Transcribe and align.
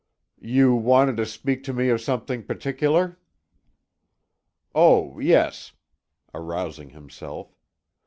"You 0.39 0.73
wanted 0.73 1.17
to 1.17 1.27
speak 1.27 1.63
to 1.65 1.73
me 1.73 1.89
of 1.89 2.01
something 2.01 2.43
particular?" 2.43 3.19
"Oh, 4.73 5.19
yes," 5.19 5.73
arousing 6.33 6.89
himself. 6.89 7.55